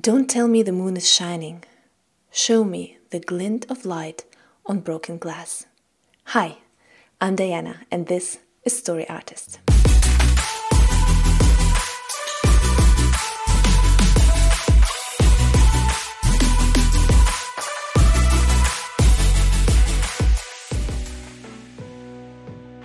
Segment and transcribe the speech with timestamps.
[0.00, 1.62] Don't tell me the moon is shining.
[2.32, 4.24] Show me the glint of light
[4.66, 5.66] on broken glass.
[6.24, 6.58] Hi,
[7.20, 9.60] I'm Diana, and this is Story Artist.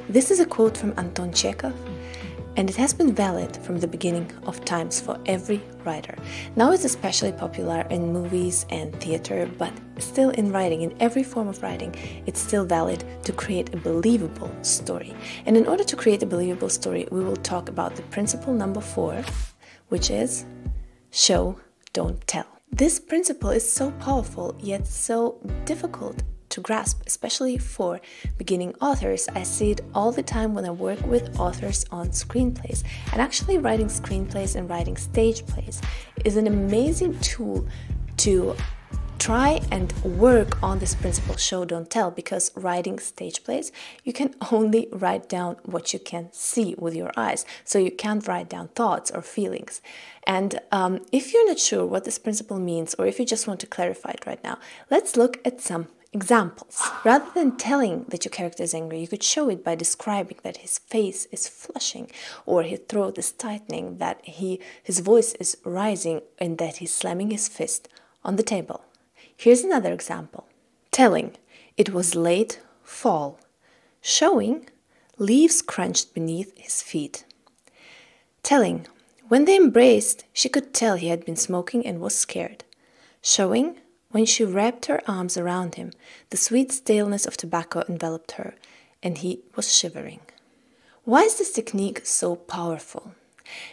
[0.08, 1.74] This is a quote from Anton Chekhov
[2.60, 6.14] and it has been valid from the beginning of times for every writer.
[6.58, 11.48] Now it's especially popular in movies and theater, but still in writing, in every form
[11.48, 15.16] of writing, it's still valid to create a believable story.
[15.46, 18.82] And in order to create a believable story, we will talk about the principle number
[18.82, 19.24] four,
[19.88, 20.44] which is
[21.12, 21.58] show,
[21.94, 22.48] don't tell.
[22.74, 28.00] This principle is so powerful yet so difficult to grasp, especially for
[28.38, 29.28] beginning authors.
[29.36, 32.84] I see it all the time when I work with authors on screenplays.
[33.12, 35.82] And actually, writing screenplays and writing stage plays
[36.26, 37.68] is an amazing tool
[38.18, 38.56] to
[39.20, 43.70] try and work on this principle show don't tell because writing stage plays
[44.06, 48.28] you can only write down what you can see with your eyes so you can't
[48.28, 49.82] write down thoughts or feelings
[50.26, 53.60] and um, if you're not sure what this principle means or if you just want
[53.60, 54.58] to clarify it right now
[54.90, 56.82] let's look at some Examples.
[57.06, 60.58] Rather than telling that your character is angry, you could show it by describing that
[60.58, 62.10] his face is flushing,
[62.48, 67.30] or his throat is tightening, that he, his voice is rising, and that he's slamming
[67.30, 67.88] his fist
[68.24, 68.84] on the table.
[69.38, 70.48] Here's another example.
[70.90, 71.36] Telling,
[71.78, 73.40] it was late fall.
[74.02, 74.68] Showing,
[75.20, 77.24] leaves crunched beneath his feet.
[78.42, 78.88] Telling,
[79.28, 82.64] when they embraced, she could tell he had been smoking and was scared.
[83.22, 83.78] Showing,
[84.12, 85.92] when she wrapped her arms around him,
[86.30, 88.56] the sweet staleness of tobacco enveloped her,
[89.04, 90.22] and he was shivering.
[91.04, 93.14] Why is this technique so powerful?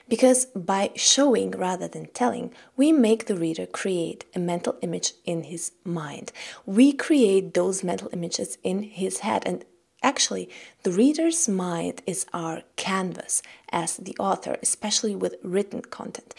[0.09, 5.45] Because by showing rather than telling, we make the reader create a mental image in
[5.45, 6.33] his mind.
[6.65, 9.65] We create those mental images in his head, and
[10.03, 10.49] Actually,
[10.85, 16.33] the reader's mind is our canvas as the author, especially with written content.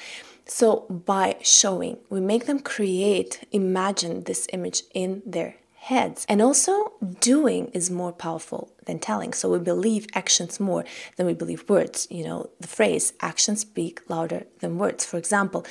[0.47, 6.25] So, by showing, we make them create, imagine this image in their heads.
[6.29, 9.33] And also, doing is more powerful than telling.
[9.33, 10.85] So, we believe actions more
[11.17, 12.07] than we believe words.
[12.09, 15.05] You know, the phrase actions speak louder than words.
[15.05, 15.65] For example,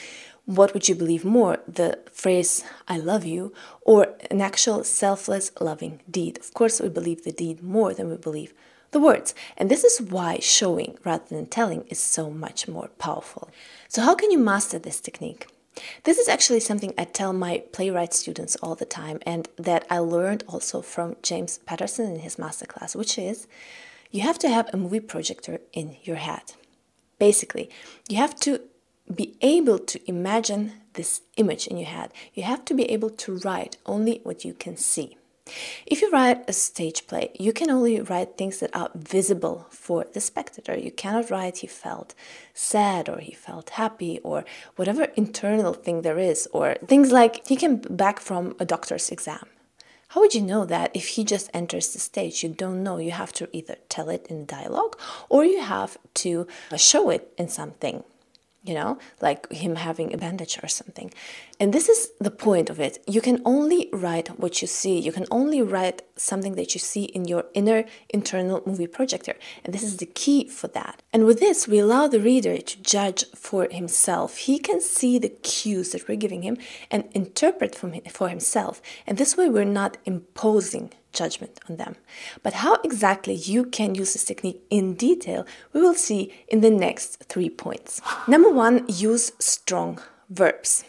[0.45, 6.03] what would you believe more, the phrase I love you or an actual selfless loving
[6.09, 6.39] deed?
[6.39, 8.53] Of course, we believe the deed more than we believe
[8.93, 9.35] the words.
[9.57, 13.51] And this is why showing rather than telling is so much more powerful.
[13.89, 15.47] So, how can you master this technique?
[16.05, 19.99] This is actually something I tell my playwright students all the time, and that I
[19.99, 23.47] learned also from James Patterson in his masterclass, which is
[24.11, 26.55] you have to have a movie projector in your head.
[27.19, 27.69] Basically,
[28.09, 28.61] you have to
[29.15, 32.13] be able to imagine this image in your head.
[32.35, 35.17] You have to be able to write only what you can see.
[35.87, 40.05] If you write a stage play, you can only write things that are visible for
[40.13, 40.77] the spectator.
[40.77, 42.15] You cannot write he felt
[42.53, 47.57] sad or he felt happy or whatever internal thing there is, or things like he
[47.57, 49.47] came back from a doctor's exam.
[50.09, 52.43] How would you know that if he just enters the stage?
[52.43, 52.99] You don't know.
[52.99, 54.99] You have to either tell it in dialogue
[55.29, 56.47] or you have to
[56.77, 58.03] show it in something
[58.67, 61.13] you know, like him having a bandage or something.
[61.59, 63.03] And this is the point of it.
[63.07, 64.99] You can only write what you see.
[64.99, 69.35] You can only write something that you see in your inner internal movie projector.
[69.65, 71.03] And this is the key for that.
[71.13, 74.39] And with this, we allow the reader to judge for himself.
[74.39, 76.59] He can see the cues that we're giving him
[76.91, 78.83] and interpret for himself.
[79.07, 81.97] And this way, we're not imposing judgment on them.
[82.43, 86.71] But how exactly you can use this technique in detail, we will see in the
[86.71, 88.01] next three points.
[88.29, 90.01] Number one, use strong
[90.31, 90.85] verbs.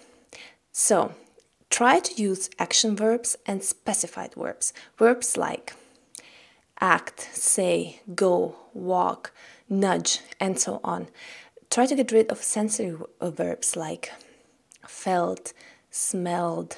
[0.72, 1.14] So,
[1.70, 4.74] try to use action verbs and specified verbs.
[4.98, 5.74] Verbs like
[6.80, 9.34] act, say, go, walk,
[9.70, 11.08] nudge, and so on.
[11.70, 14.12] Try to get rid of sensory verbs like
[14.88, 15.54] felt,
[15.90, 16.78] smelled,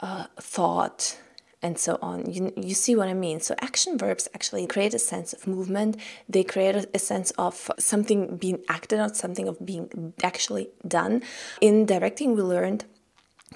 [0.00, 1.18] uh, thought,
[1.62, 2.30] and so on.
[2.30, 3.40] You, you see what I mean?
[3.40, 5.96] So, action verbs actually create a sense of movement,
[6.28, 11.22] they create a, a sense of something being acted on, something of being actually done.
[11.60, 12.84] In directing, we learned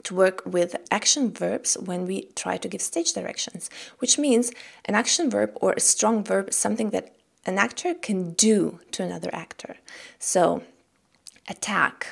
[0.02, 3.68] to work with action verbs when we try to give stage directions,
[3.98, 4.50] which means
[4.86, 7.14] an action verb or a strong verb is something that
[7.44, 9.76] an actor can do to another actor.
[10.18, 10.62] So,
[11.48, 12.06] attack,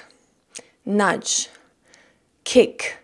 [0.85, 1.49] nudge,
[2.45, 3.00] kick,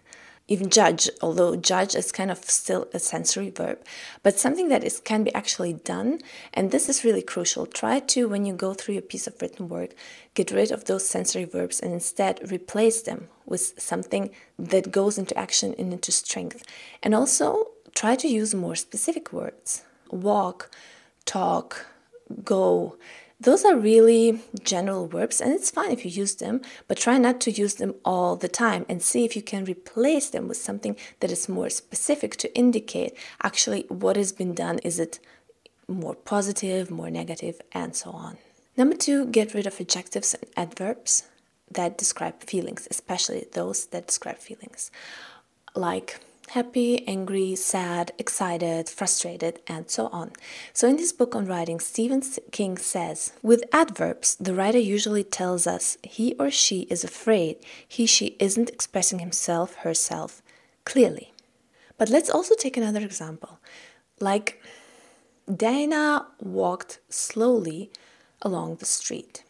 [0.48, 3.78] even judge, although judge is kind of still a sensory verb,
[4.22, 6.20] but something that is can be actually done.
[6.54, 7.66] And this is really crucial.
[7.66, 9.90] Try to, when you go through a piece of written work,
[10.34, 15.36] get rid of those sensory verbs and instead replace them with something that goes into
[15.36, 16.62] action and into strength.
[17.02, 19.82] And also try to use more specific words.
[20.10, 20.70] Walk,
[21.24, 21.86] talk,
[22.44, 22.96] go
[23.38, 27.40] those are really general verbs, and it's fine if you use them, but try not
[27.42, 30.96] to use them all the time and see if you can replace them with something
[31.20, 34.78] that is more specific to indicate actually what has been done.
[34.78, 35.20] Is it
[35.88, 38.38] more positive, more negative, and so on.
[38.76, 41.24] Number two, get rid of adjectives and adverbs
[41.70, 44.90] that describe feelings, especially those that describe feelings,
[45.74, 46.20] like
[46.50, 50.32] happy, angry, sad, excited, frustrated, and so on.
[50.72, 52.22] So, in this book on writing, Stephen
[52.52, 57.56] King says With adverbs, the writer usually tells us he or she is afraid
[57.86, 60.42] he, she isn't expressing himself, herself
[60.84, 61.32] clearly.
[61.98, 63.58] But let's also take another example.
[64.20, 64.62] Like,
[65.54, 67.90] Dana walked slowly
[68.42, 69.44] along the street.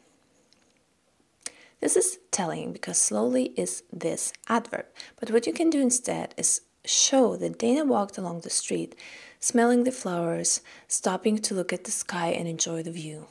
[1.81, 4.87] This is telling because slowly is this adverb.
[5.21, 8.94] But what you can do instead is show that Dana walked along the street,
[9.41, 13.27] smelling the flowers, stopping to look at the sky and enjoy the view.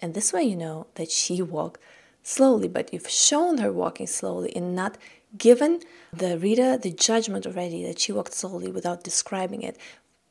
[0.00, 1.80] And this way you know that she walked
[2.22, 4.96] slowly, but you've shown her walking slowly and not
[5.36, 5.80] given
[6.12, 9.76] the reader the judgment already that she walked slowly without describing it.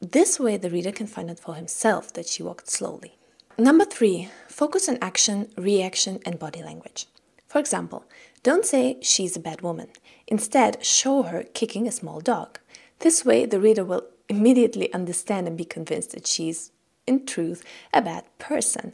[0.02, 3.16] This way the reader can find out for himself that she walked slowly.
[3.58, 7.08] Number three, focus on action, reaction, and body language.
[7.50, 8.06] For example,
[8.44, 9.88] don't say she's a bad woman.
[10.28, 12.60] Instead, show her kicking a small dog.
[13.00, 16.72] This way, the reader will immediately understand and be convinced that she's,
[17.08, 18.94] in truth, a bad person.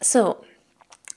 [0.00, 0.46] So,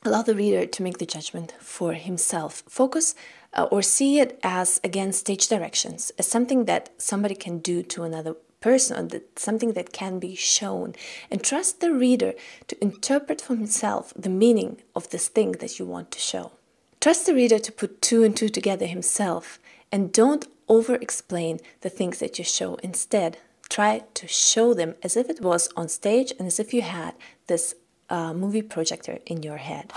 [0.04, 2.64] allow the reader to make the judgment for himself.
[2.68, 3.16] Focus
[3.54, 8.04] uh, or see it as, again, stage directions, as something that somebody can do to
[8.04, 10.96] another person, or that something that can be shown.
[11.32, 12.34] And trust the reader
[12.68, 16.52] to interpret for himself the meaning of this thing that you want to show.
[17.08, 19.60] Trust the reader to put two and two together himself
[19.94, 22.76] and don't over explain the things that you show.
[22.84, 23.38] Instead,
[23.70, 27.14] try to show them as if it was on stage and as if you had
[27.48, 27.76] this
[28.10, 29.94] uh, movie projector in your head.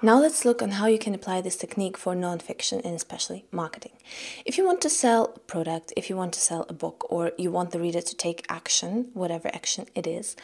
[0.00, 3.98] Now let's look on how you can apply this technique for nonfiction and especially marketing.
[4.46, 7.32] If you want to sell a product, if you want to sell a book, or
[7.36, 10.34] you want the reader to take action, whatever action it is,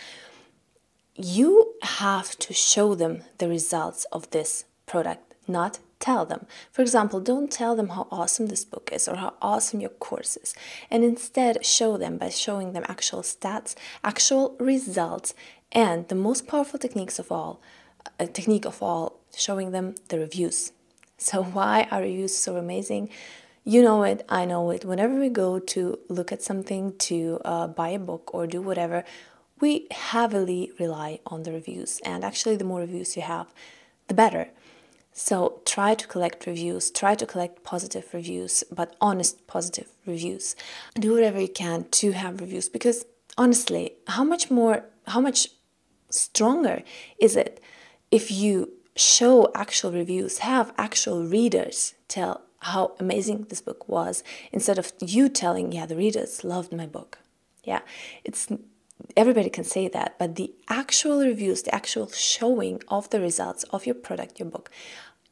[1.14, 6.46] you have to show them the results of this product not tell them.
[6.70, 10.36] For example, don't tell them how awesome this book is or how awesome your course
[10.36, 10.54] is,
[10.90, 15.34] and instead show them by showing them actual stats, actual results,
[15.72, 17.60] and the most powerful techniques of all,
[18.18, 20.72] a technique of all, showing them the reviews.
[21.16, 23.08] So why are reviews so amazing?
[23.64, 24.84] You know it, I know it.
[24.84, 29.04] Whenever we go to look at something, to uh, buy a book or do whatever,
[29.60, 32.00] we heavily rely on the reviews.
[32.04, 33.46] And actually, the more reviews you have,
[34.08, 34.48] the better.
[35.16, 40.56] So try to collect reviews, try to collect positive reviews, but honest positive reviews.
[40.94, 43.06] Do whatever you can to have reviews because
[43.38, 45.48] honestly, how much more, how much
[46.10, 46.82] stronger
[47.18, 47.62] is it
[48.10, 54.78] if you show actual reviews, have actual readers tell how amazing this book was instead
[54.78, 57.18] of you telling, yeah, the readers loved my book.
[57.62, 57.80] Yeah,
[58.24, 58.48] it's
[59.16, 63.86] everybody can say that, but the actual reviews, the actual showing of the results of
[63.86, 64.70] your product, your book,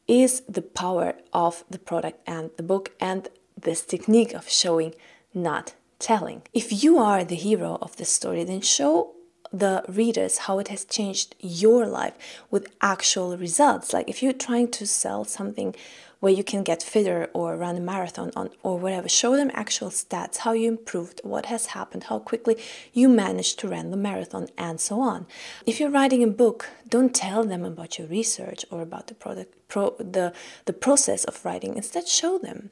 [0.08, 3.28] is the power of the product and the book and
[3.60, 4.94] this technique of showing,
[5.32, 6.43] not telling.
[6.53, 9.15] If you are the hero of the story, then show
[9.52, 12.14] the readers how it has changed your life
[12.50, 13.92] with actual results.
[13.92, 15.74] Like if you're trying to sell something
[16.22, 19.08] where you can get fitter or run a marathon on, or whatever.
[19.08, 23.66] Show them actual stats, how you improved, what has happened, how quickly you managed to
[23.66, 25.26] run the marathon, and so on.
[25.66, 29.52] If you're writing a book, don't tell them about your research or about the product,
[29.66, 30.32] pro, the,
[30.64, 31.74] the process of writing.
[31.74, 32.70] Instead, show them.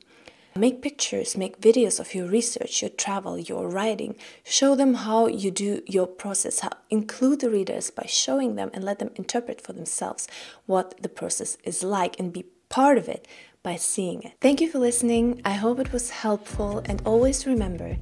[0.57, 4.17] Make pictures, make videos of your research, your travel, your writing.
[4.45, 6.61] Show them how you do your process.
[6.61, 10.27] How, include the readers by showing them and let them interpret for themselves
[10.67, 13.29] what the process is like and be part of it
[13.63, 14.33] by seeing it.
[14.41, 15.41] Thank you for listening.
[15.45, 16.83] I hope it was helpful.
[16.87, 17.97] And always remember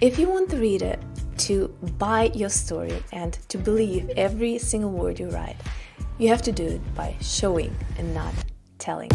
[0.00, 0.96] if you want the reader
[1.38, 1.68] to
[1.98, 5.56] buy your story and to believe every single word you write,
[6.18, 8.34] you have to do it by showing and not
[8.78, 9.10] telling.